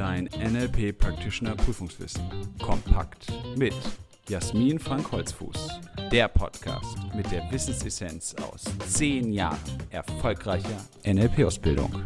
[0.00, 2.22] Dein NLP Practitioner Prüfungswissen.
[2.58, 3.26] Kompakt
[3.58, 3.74] mit
[4.30, 5.78] Jasmin Frank Holzfuß.
[6.10, 9.58] Der Podcast mit der Wissensessenz aus 10 Jahren
[9.90, 12.02] erfolgreicher NLP-Ausbildung.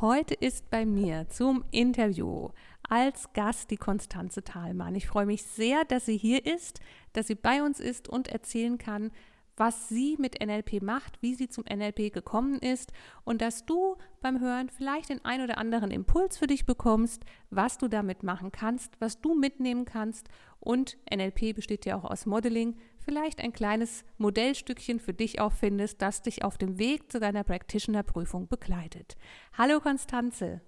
[0.00, 2.48] Heute ist bei mir zum Interview
[2.88, 4.94] als Gast die Konstanze Thalmann.
[4.94, 6.80] Ich freue mich sehr, dass sie hier ist,
[7.12, 9.10] dass sie bei uns ist und erzählen kann,
[9.56, 12.92] was sie mit NLP macht, wie sie zum NLP gekommen ist
[13.24, 17.78] und dass du beim Hören vielleicht den ein oder anderen Impuls für dich bekommst, was
[17.78, 20.28] du damit machen kannst, was du mitnehmen kannst
[20.60, 26.02] und NLP besteht ja auch aus Modeling, vielleicht ein kleines Modellstückchen für dich auch findest,
[26.02, 29.16] das dich auf dem Weg zu deiner Practitioner-Prüfung begleitet.
[29.56, 30.62] Hallo Konstanze.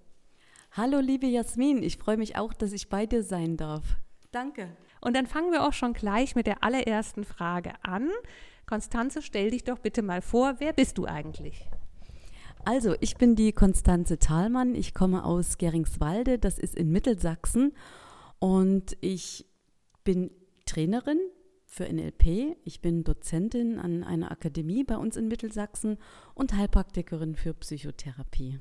[0.77, 3.97] Hallo liebe Jasmin, ich freue mich auch, dass ich bei dir sein darf.
[4.31, 4.69] Danke.
[5.01, 8.11] Und dann fangen wir auch schon gleich mit der allerersten Frage an.
[8.67, 11.67] Konstanze, stell dich doch bitte mal vor, wer bist du eigentlich?
[12.63, 14.75] Also, ich bin die Konstanze Thalmann.
[14.75, 17.73] Ich komme aus Geringswalde, das ist in Mittelsachsen.
[18.37, 19.47] Und ich
[20.03, 20.29] bin
[20.67, 21.17] Trainerin
[21.65, 22.55] für NLP.
[22.65, 25.97] Ich bin Dozentin an einer Akademie bei uns in Mittelsachsen
[26.35, 28.59] und Heilpraktikerin für Psychotherapie.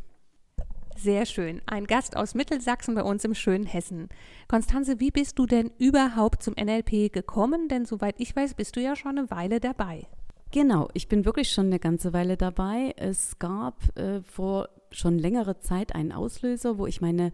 [0.97, 1.61] Sehr schön.
[1.67, 4.09] Ein Gast aus Mittelsachsen bei uns im schönen Hessen.
[4.49, 7.69] Konstanze, wie bist du denn überhaupt zum NLP gekommen?
[7.69, 10.07] Denn soweit ich weiß, bist du ja schon eine Weile dabei.
[10.53, 12.95] Genau, ich bin wirklich schon eine ganze Weile dabei.
[12.97, 17.33] Es gab äh, vor schon längere Zeit einen Auslöser, wo ich meine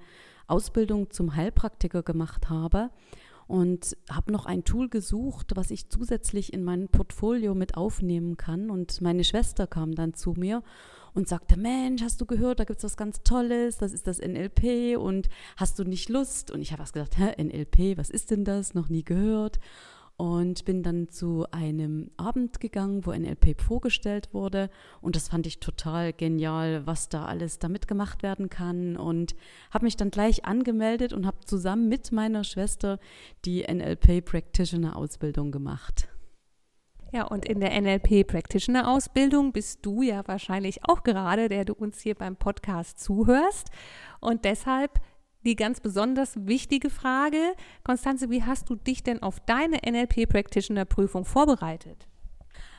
[0.48, 2.90] Ausbildung zum Heilpraktiker gemacht habe
[3.46, 8.70] und habe noch ein Tool gesucht, was ich zusätzlich in mein Portfolio mit aufnehmen kann.
[8.70, 10.62] Und meine Schwester kam dann zu mir
[11.14, 14.18] und sagte, Mensch, hast du gehört, da gibt es was ganz Tolles, das ist das
[14.18, 16.50] NLP und hast du nicht Lust?
[16.50, 18.74] Und ich habe was gesagt, hä, NLP, was ist denn das?
[18.74, 19.58] Noch nie gehört.
[20.18, 24.70] Und bin dann zu einem Abend gegangen, wo NLP vorgestellt wurde.
[25.00, 28.96] Und das fand ich total genial, was da alles damit gemacht werden kann.
[28.96, 29.34] Und
[29.72, 33.00] habe mich dann gleich angemeldet und habe zusammen mit meiner Schwester
[33.44, 36.11] die NLP Practitioner Ausbildung gemacht.
[37.12, 41.74] Ja, und in der NLP Practitioner Ausbildung bist du ja wahrscheinlich auch gerade, der du
[41.74, 43.68] uns hier beim Podcast zuhörst.
[44.20, 44.98] Und deshalb
[45.44, 47.36] die ganz besonders wichtige Frage,
[47.84, 52.08] Konstanze, wie hast du dich denn auf deine NLP Practitioner Prüfung vorbereitet?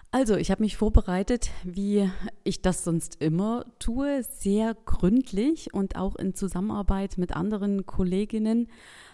[0.09, 2.09] Also, ich habe mich vorbereitet, wie
[2.43, 8.69] ich das sonst immer tue, sehr gründlich und auch in Zusammenarbeit mit anderen Kolleginnen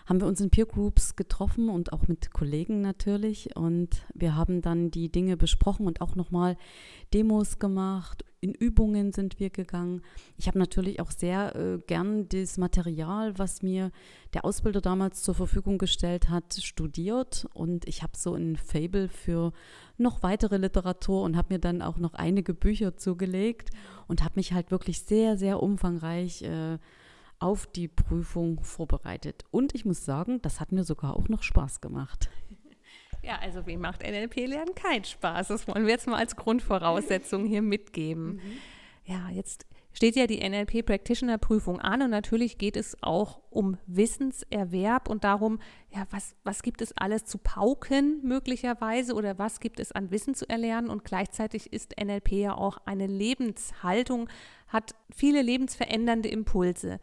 [0.09, 3.55] haben wir uns in Peer Groups getroffen und auch mit Kollegen natürlich.
[3.55, 6.57] Und wir haben dann die Dinge besprochen und auch nochmal
[7.13, 8.25] Demos gemacht.
[8.41, 10.01] In Übungen sind wir gegangen.
[10.35, 13.91] Ich habe natürlich auch sehr äh, gern das Material, was mir
[14.33, 17.47] der Ausbilder damals zur Verfügung gestellt hat, studiert.
[17.53, 19.53] Und ich habe so ein Fable für
[19.99, 23.69] noch weitere Literatur und habe mir dann auch noch einige Bücher zugelegt
[24.07, 26.79] und habe mich halt wirklich sehr, sehr umfangreich äh,
[27.39, 29.45] auf die Prüfung vorbereitet.
[29.51, 32.29] Und ich muss sagen, das hat mir sogar auch noch Spaß gemacht.
[33.21, 35.49] Ja, also wie macht NLP-Lernen keinen Spaß?
[35.49, 38.35] Das wollen wir jetzt mal als Grundvoraussetzung hier mitgeben.
[38.35, 38.41] Mhm.
[39.03, 43.77] Ja, jetzt steht ja die NLP Practitioner Prüfung an und natürlich geht es auch um
[43.87, 45.59] Wissenserwerb und darum,
[45.93, 50.35] ja, was, was gibt es alles zu pauken möglicherweise oder was gibt es an Wissen
[50.35, 54.29] zu erlernen und gleichzeitig ist NLP ja auch eine Lebenshaltung,
[54.67, 56.99] hat viele lebensverändernde Impulse.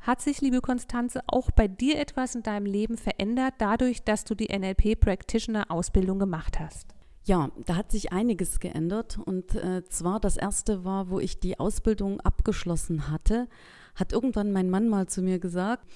[0.00, 4.34] Hat sich, liebe Konstanze, auch bei dir etwas in deinem Leben verändert, dadurch, dass du
[4.34, 6.94] die NLP Practitioner Ausbildung gemacht hast?
[7.24, 9.18] Ja, da hat sich einiges geändert.
[9.24, 13.48] Und äh, zwar das erste war, wo ich die Ausbildung abgeschlossen hatte,
[13.94, 15.86] hat irgendwann mein Mann mal zu mir gesagt,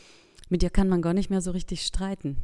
[0.50, 2.36] mit dir kann man gar nicht mehr so richtig streiten.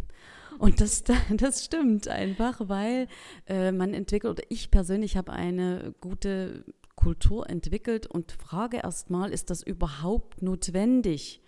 [0.58, 1.04] Und das,
[1.36, 3.08] das stimmt einfach, weil
[3.46, 6.64] äh, man entwickelt, oder ich persönlich habe eine gute
[6.96, 11.42] Kultur entwickelt und frage erstmal, ist das überhaupt notwendig?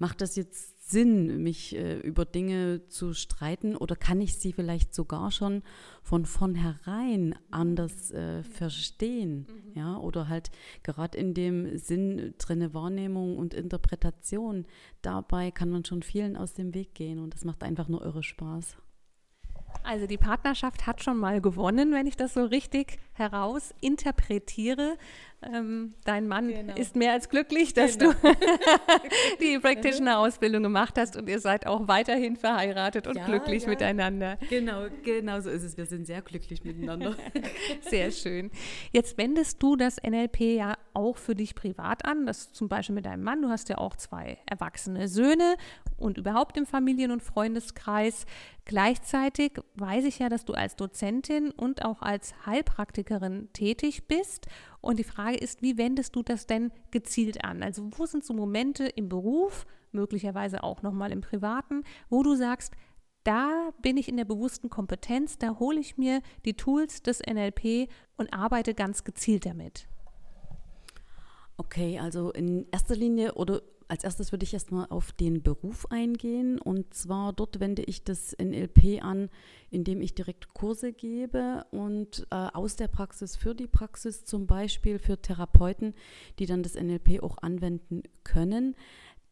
[0.00, 4.94] macht das jetzt Sinn, mich äh, über Dinge zu streiten oder kann ich sie vielleicht
[4.94, 5.62] sogar schon
[6.02, 9.46] von vornherein anders äh, verstehen?
[9.48, 9.72] Mhm.
[9.74, 10.50] Ja, oder halt
[10.82, 14.66] gerade in dem Sinn drinne Wahrnehmung und Interpretation,
[15.02, 18.22] dabei kann man schon vielen aus dem Weg gehen und das macht einfach nur irre
[18.22, 18.76] Spaß.
[19.82, 24.96] Also die Partnerschaft hat schon mal gewonnen, wenn ich das so richtig heraus interpretiere.
[25.42, 26.74] Ähm, dein Mann genau.
[26.74, 28.12] ist mehr als glücklich, dass genau.
[28.12, 28.36] du
[29.40, 33.70] die Practitioner-Ausbildung gemacht hast und ihr seid auch weiterhin verheiratet und ja, glücklich ja.
[33.70, 34.36] miteinander.
[34.50, 35.78] Genau, genau so ist es.
[35.78, 37.16] Wir sind sehr glücklich miteinander.
[37.88, 38.50] sehr schön.
[38.92, 43.06] Jetzt wendest du das NLP ja auch für dich privat an, das zum Beispiel mit
[43.06, 43.40] deinem Mann.
[43.40, 45.56] Du hast ja auch zwei erwachsene Söhne
[45.96, 48.26] und überhaupt im Familien- und Freundeskreis.
[48.66, 53.09] Gleichzeitig weiß ich ja, dass du als Dozentin und auch als Heilpraktikerin
[53.52, 54.46] tätig bist.
[54.80, 57.62] Und die Frage ist, wie wendest du das denn gezielt an?
[57.62, 62.74] Also wo sind so Momente im Beruf, möglicherweise auch nochmal im Privaten, wo du sagst,
[63.24, 67.90] da bin ich in der bewussten Kompetenz, da hole ich mir die Tools des NLP
[68.16, 69.88] und arbeite ganz gezielt damit.
[71.56, 73.60] Okay, also in erster Linie oder
[73.90, 76.60] als erstes würde ich erstmal auf den Beruf eingehen.
[76.60, 79.28] Und zwar dort wende ich das NLP an,
[79.70, 84.98] indem ich direkt Kurse gebe und äh, aus der Praxis für die Praxis, zum Beispiel
[84.98, 85.94] für Therapeuten,
[86.38, 88.76] die dann das NLP auch anwenden können.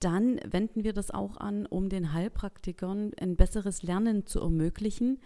[0.01, 5.19] Dann wenden wir das auch an, um den Heilpraktikern ein besseres Lernen zu ermöglichen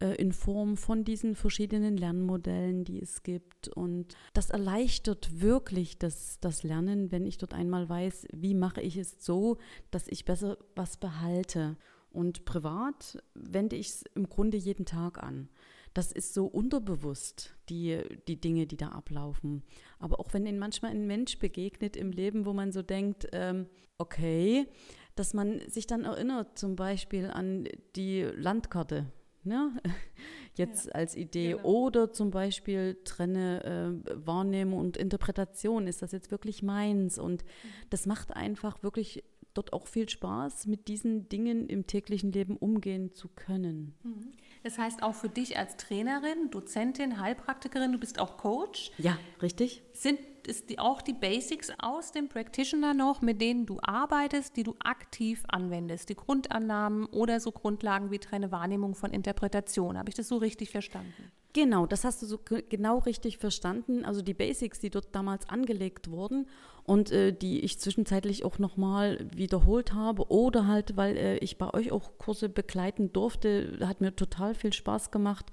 [0.00, 3.68] äh, in Form von diesen verschiedenen Lernmodellen, die es gibt.
[3.68, 8.96] Und das erleichtert wirklich das, das Lernen, wenn ich dort einmal weiß, wie mache ich
[8.96, 9.58] es so,
[9.90, 11.76] dass ich besser was behalte.
[12.10, 15.48] Und privat wende ich es im Grunde jeden Tag an.
[15.94, 19.62] Das ist so unterbewusst, die, die Dinge, die da ablaufen.
[20.00, 23.66] Aber auch wenn Ihnen manchmal ein Mensch begegnet im Leben, wo man so denkt, ähm,
[23.98, 24.66] okay,
[25.14, 29.06] dass man sich dann erinnert zum Beispiel an die Landkarte,
[29.44, 29.72] ne?
[30.54, 31.52] jetzt ja, als Idee.
[31.52, 31.64] Genau.
[31.64, 35.86] Oder zum Beispiel trenne äh, Wahrnehmung und Interpretation.
[35.86, 37.18] Ist das jetzt wirklich meins?
[37.18, 37.68] Und mhm.
[37.90, 39.24] das macht einfach wirklich
[39.54, 43.94] dort auch viel Spaß, mit diesen Dingen im täglichen Leben umgehen zu können.
[44.02, 44.32] Mhm.
[44.64, 48.92] Das heißt auch für dich als Trainerin, Dozentin, Heilpraktikerin, du bist auch Coach.
[48.96, 49.82] Ja, richtig.
[49.92, 50.18] Sind
[50.48, 54.74] es die, auch die Basics aus dem Practitioner noch, mit denen du arbeitest, die du
[54.82, 56.08] aktiv anwendest?
[56.08, 59.98] Die Grundannahmen oder so Grundlagen wie Trenne Wahrnehmung von Interpretation.
[59.98, 61.30] Habe ich das so richtig verstanden?
[61.52, 64.04] Genau, das hast du so genau richtig verstanden.
[64.06, 66.48] Also die Basics, die dort damals angelegt wurden
[66.84, 71.72] und äh, die ich zwischenzeitlich auch nochmal wiederholt habe oder halt, weil äh, ich bei
[71.72, 75.46] euch auch Kurse begleiten durfte, hat mir total viel Spaß gemacht,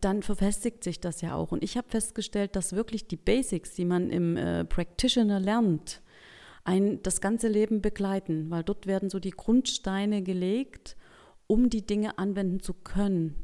[0.00, 1.52] dann verfestigt sich das ja auch.
[1.52, 6.02] Und ich habe festgestellt, dass wirklich die Basics, die man im äh, Practitioner lernt,
[6.64, 10.96] ein, das ganze Leben begleiten, weil dort werden so die Grundsteine gelegt,
[11.46, 13.36] um die Dinge anwenden zu können.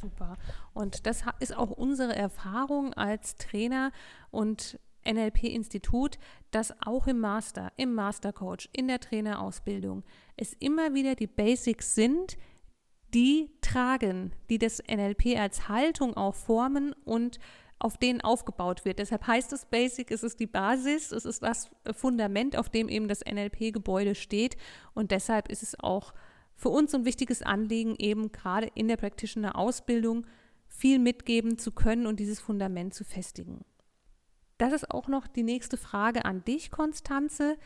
[0.00, 0.36] Super.
[0.72, 3.92] Und das ist auch unsere Erfahrung als Trainer
[4.30, 6.18] und NLP-Institut,
[6.50, 10.04] dass auch im Master, im Mastercoach, in der Trainerausbildung
[10.36, 12.36] es immer wieder die Basics sind,
[13.14, 17.38] die tragen, die das NLP als Haltung auch formen und
[17.78, 18.98] auf denen aufgebaut wird.
[18.98, 23.06] Deshalb heißt es Basic, es ist die Basis, es ist das Fundament, auf dem eben
[23.06, 24.56] das NLP-Gebäude steht.
[24.94, 26.14] Und deshalb ist es auch
[26.54, 30.26] für uns ein wichtiges Anliegen, eben gerade in der Practitioner-Ausbildung
[30.68, 33.64] viel mitgeben zu können und dieses Fundament zu festigen.
[34.58, 37.56] Das ist auch noch die nächste Frage an dich, Konstanze.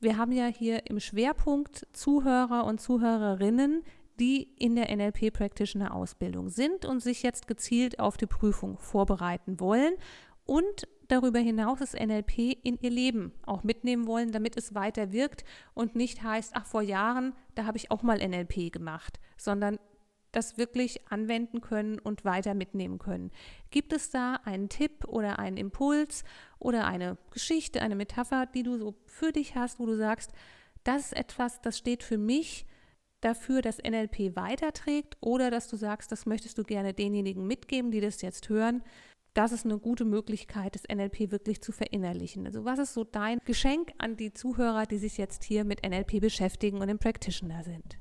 [0.00, 3.82] Wir haben ja hier im Schwerpunkt Zuhörer und Zuhörerinnen,
[4.20, 9.58] die in der NLP Practitioner Ausbildung sind und sich jetzt gezielt auf die Prüfung vorbereiten
[9.58, 9.94] wollen
[10.44, 15.44] und darüber hinaus das NLP in ihr Leben auch mitnehmen wollen, damit es weiter wirkt
[15.72, 19.78] und nicht heißt, ach vor Jahren, da habe ich auch mal NLP gemacht, sondern
[20.34, 23.30] das wirklich anwenden können und weiter mitnehmen können.
[23.70, 26.24] Gibt es da einen Tipp oder einen Impuls
[26.58, 30.32] oder eine Geschichte, eine Metapher, die du so für dich hast, wo du sagst,
[30.82, 32.66] das ist etwas, das steht für mich
[33.20, 38.00] dafür, dass NLP weiterträgt oder dass du sagst, das möchtest du gerne denjenigen mitgeben, die
[38.00, 38.82] das jetzt hören.
[39.32, 42.46] Das ist eine gute Möglichkeit, das NLP wirklich zu verinnerlichen.
[42.46, 46.20] Also was ist so dein Geschenk an die Zuhörer, die sich jetzt hier mit NLP
[46.20, 47.98] beschäftigen und im Practitioner sind?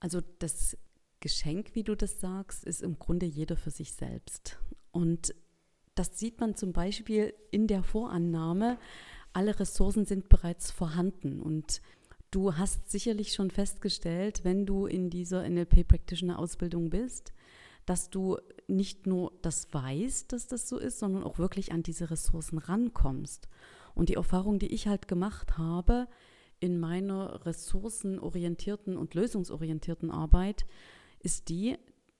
[0.00, 0.76] Also das
[1.22, 4.58] Geschenk, wie du das sagst, ist im Grunde jeder für sich selbst.
[4.90, 5.34] Und
[5.94, 8.78] das sieht man zum Beispiel in der Vorannahme,
[9.32, 11.40] alle Ressourcen sind bereits vorhanden.
[11.40, 11.80] Und
[12.30, 17.32] du hast sicherlich schon festgestellt, wenn du in dieser NLP Practitioner Ausbildung bist,
[17.86, 18.38] dass du
[18.68, 23.48] nicht nur das weißt, dass das so ist, sondern auch wirklich an diese Ressourcen rankommst.
[23.94, 26.08] Und die Erfahrung, die ich halt gemacht habe
[26.60, 30.64] in meiner ressourcenorientierten und lösungsorientierten Arbeit,
[31.22, 31.78] ist die,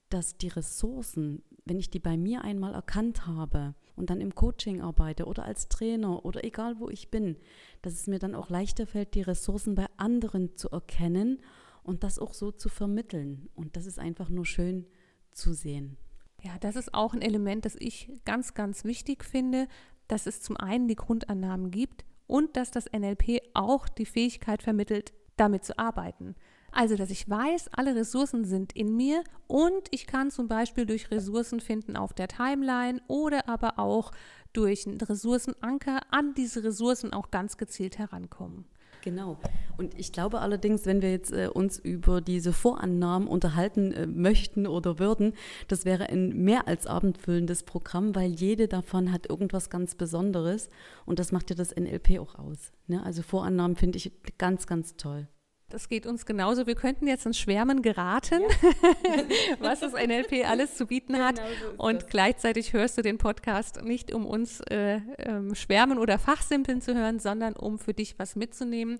[0.09, 4.81] dass die Ressourcen, wenn ich die bei mir einmal erkannt habe und dann im Coaching
[4.81, 7.37] arbeite oder als Trainer oder egal wo ich bin,
[7.81, 11.41] dass es mir dann auch leichter fällt, die Ressourcen bei anderen zu erkennen
[11.83, 13.49] und das auch so zu vermitteln.
[13.55, 14.87] Und das ist einfach nur schön
[15.33, 15.97] zu sehen.
[16.43, 19.69] Ja, das ist auch ein Element, das ich ganz, ganz wichtig finde,
[20.09, 25.13] dass es zum einen die Grundannahmen gibt und dass das NLP auch die Fähigkeit vermittelt,
[25.37, 26.35] damit zu arbeiten.
[26.73, 31.11] Also, dass ich weiß, alle Ressourcen sind in mir und ich kann zum Beispiel durch
[31.11, 34.11] Ressourcen finden auf der Timeline oder aber auch
[34.55, 38.64] durch einen Ressourcenanker an diese Ressourcen auch ganz gezielt herankommen.
[39.02, 39.37] Genau.
[39.76, 44.67] Und ich glaube allerdings, wenn wir jetzt äh, uns über diese Vorannahmen unterhalten äh, möchten
[44.67, 45.35] oder würden,
[45.69, 50.71] das wäre ein mehr als abendfüllendes Programm, weil jede davon hat irgendwas ganz Besonderes
[51.05, 52.73] und das macht ja das NLP auch aus.
[52.87, 53.02] Ne?
[53.02, 55.26] Also Vorannahmen finde ich ganz, ganz toll.
[55.73, 56.67] Das geht uns genauso.
[56.67, 59.25] Wir könnten jetzt ins Schwärmen geraten, ja.
[59.59, 61.37] was das NLP alles zu bieten hat.
[61.37, 61.49] Genau
[61.79, 62.11] so und das.
[62.11, 67.21] gleichzeitig hörst du den Podcast nicht, um uns äh, äh, schwärmen oder fachsimpeln zu hören,
[67.21, 68.99] sondern um für dich was mitzunehmen.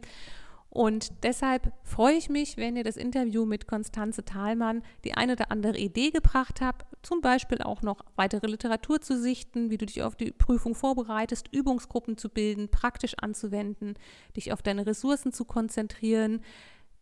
[0.73, 5.51] Und deshalb freue ich mich, wenn ihr das Interview mit Konstanze Thalmann die eine oder
[5.51, 10.03] andere Idee gebracht habt, zum Beispiel auch noch weitere Literatur zu sichten, wie du dich
[10.03, 13.99] auf die Prüfung vorbereitest, Übungsgruppen zu bilden, praktisch anzuwenden,
[14.35, 16.41] dich auf deine Ressourcen zu konzentrieren,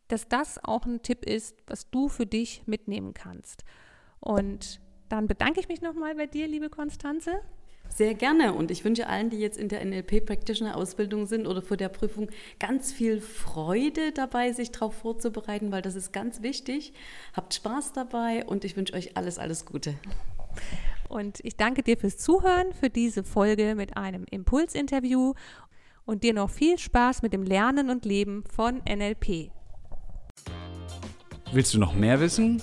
[0.08, 3.62] dass das auch ein Tipp ist, was du für dich mitnehmen kannst.
[4.18, 7.40] Und dann bedanke ich mich nochmal bei dir, liebe Konstanze.
[7.92, 11.60] Sehr gerne und ich wünsche allen, die jetzt in der NLP Practitioner Ausbildung sind oder
[11.60, 16.92] vor der Prüfung, ganz viel Freude dabei, sich darauf vorzubereiten, weil das ist ganz wichtig.
[17.34, 19.94] Habt Spaß dabei und ich wünsche euch alles, alles Gute.
[21.08, 25.34] Und ich danke dir fürs Zuhören, für diese Folge mit einem Impulsinterview
[26.06, 29.50] und dir noch viel Spaß mit dem Lernen und Leben von NLP.
[31.52, 32.62] Willst du noch mehr wissen?